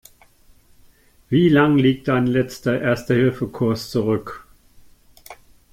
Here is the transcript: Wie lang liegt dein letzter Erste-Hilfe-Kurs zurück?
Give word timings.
Wie 1.29 1.47
lang 1.49 1.77
liegt 1.77 2.07
dein 2.07 2.25
letzter 2.25 2.81
Erste-Hilfe-Kurs 2.81 3.91
zurück? 3.91 4.47